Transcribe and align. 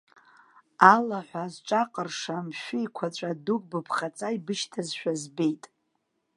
Алаҳәа 0.93 1.45
зҿаҟырша, 1.53 2.37
мшәы 2.47 2.77
еиқәаҵәа 2.79 3.31
дук 3.45 3.61
быԥхаҵа 3.71 4.35
ибышьҭазшәа 4.35 5.13
збеит. 5.21 5.63